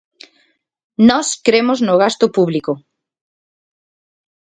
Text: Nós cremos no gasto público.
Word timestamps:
Nós 1.09 1.27
cremos 1.45 1.79
no 1.87 1.95
gasto 2.03 2.25
público. 2.37 2.71